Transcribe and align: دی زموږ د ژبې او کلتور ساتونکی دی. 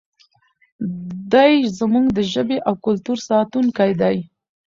دی 1.31 1.53
زموږ 1.77 2.05
د 2.17 2.19
ژبې 2.33 2.57
او 2.67 2.73
کلتور 2.85 3.17
ساتونکی 3.29 3.91
دی. 4.01 4.17